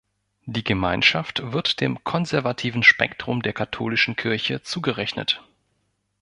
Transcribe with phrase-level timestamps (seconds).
[0.47, 5.43] Die Gemeinschaft wird dem konservativen Spektrum der katholischen Kirche zugerechnet.